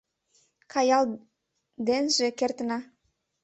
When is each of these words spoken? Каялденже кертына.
Каялденже 0.71 2.27
кертына. 2.39 2.79